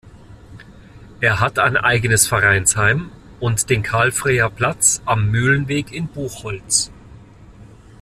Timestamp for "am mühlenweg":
5.05-5.91